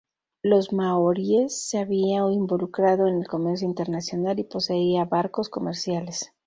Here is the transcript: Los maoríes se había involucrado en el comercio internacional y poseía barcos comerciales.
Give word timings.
Los 0.41 0.73
maoríes 0.73 1.69
se 1.69 1.77
había 1.77 2.21
involucrado 2.31 3.05
en 3.05 3.17
el 3.19 3.27
comercio 3.27 3.67
internacional 3.67 4.39
y 4.39 4.43
poseía 4.45 5.05
barcos 5.05 5.47
comerciales. 5.47 6.33